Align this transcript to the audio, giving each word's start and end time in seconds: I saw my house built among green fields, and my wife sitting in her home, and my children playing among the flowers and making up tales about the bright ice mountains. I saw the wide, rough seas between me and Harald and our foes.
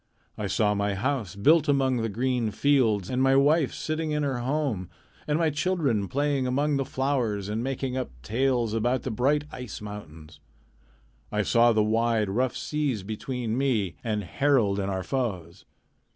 I 0.35 0.47
saw 0.47 0.73
my 0.73 0.95
house 0.95 1.35
built 1.35 1.67
among 1.67 1.97
green 2.11 2.49
fields, 2.49 3.07
and 3.07 3.21
my 3.21 3.35
wife 3.35 3.71
sitting 3.71 4.09
in 4.09 4.23
her 4.23 4.39
home, 4.39 4.89
and 5.27 5.37
my 5.37 5.51
children 5.51 6.07
playing 6.07 6.47
among 6.47 6.77
the 6.77 6.85
flowers 6.85 7.47
and 7.49 7.63
making 7.63 7.95
up 7.97 8.09
tales 8.23 8.73
about 8.73 9.03
the 9.03 9.11
bright 9.11 9.43
ice 9.51 9.79
mountains. 9.79 10.39
I 11.31 11.43
saw 11.43 11.71
the 11.71 11.83
wide, 11.83 12.31
rough 12.31 12.55
seas 12.57 13.03
between 13.03 13.55
me 13.55 13.93
and 14.03 14.23
Harald 14.23 14.79
and 14.79 14.89
our 14.89 15.03
foes. 15.03 15.65